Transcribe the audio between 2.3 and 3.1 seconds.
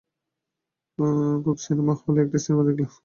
Cinema দেখলাম।